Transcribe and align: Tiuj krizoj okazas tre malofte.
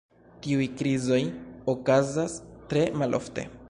Tiuj 0.45 0.69
krizoj 0.79 1.21
okazas 1.75 2.43
tre 2.73 2.89
malofte. 3.03 3.49